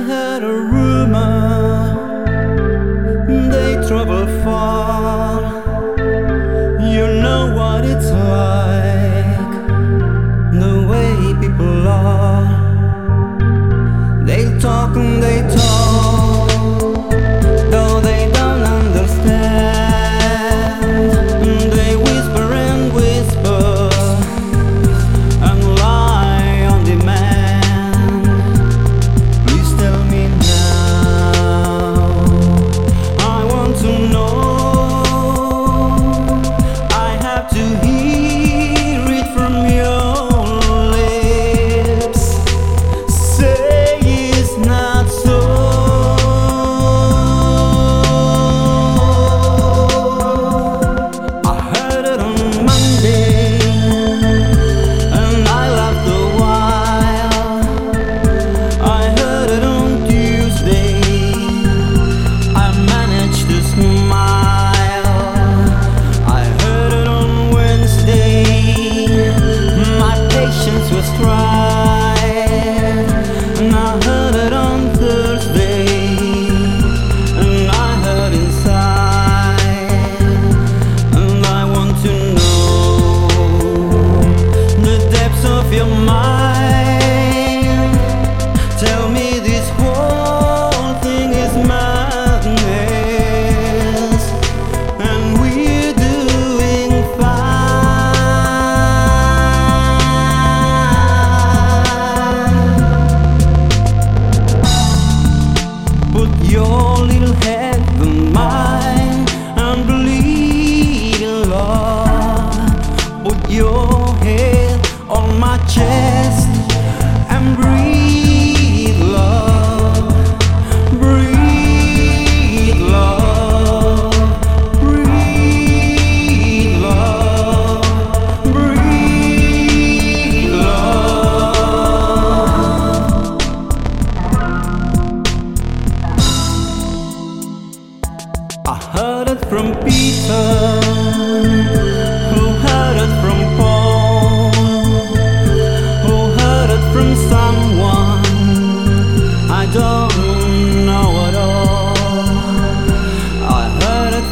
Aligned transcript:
heard 0.00 0.42
a 0.42 0.52
rumor 0.52 1.94
they 3.52 3.74
travel 3.86 4.26
far. 4.42 5.99
Your 86.30 86.89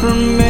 from 0.00 0.36
me 0.36 0.45